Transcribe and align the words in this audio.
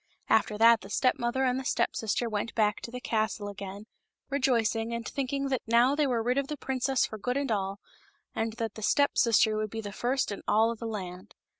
After 0.29 0.57
that 0.57 0.81
the 0.81 0.89
step 0.89 1.19
mother 1.19 1.43
and 1.45 1.59
the 1.59 1.63
step 1.63 1.95
sister 1.95 2.27
went 2.27 2.55
back 2.55 2.81
to 2.81 2.89
the 2.89 2.99
castle 2.99 3.47
again, 3.49 3.85
rejoicing 4.31 4.95
and 4.95 5.07
thinking 5.07 5.49
that 5.49 5.61
now 5.67 5.93
they 5.93 6.07
were 6.07 6.23
rid 6.23 6.39
of 6.39 6.47
the 6.47 6.57
princess 6.57 7.05
for 7.05 7.19
good 7.19 7.37
and 7.37 7.51
all, 7.51 7.79
and 8.33 8.53
that 8.53 8.73
the 8.73 8.81
step 8.81 9.15
sister 9.15 9.55
would 9.57 9.69
be 9.69 9.79
the 9.79 9.91
first 9.91 10.31
in 10.31 10.41
all 10.47 10.71
of 10.71 10.79
the 10.79 10.87
land. 10.87 11.35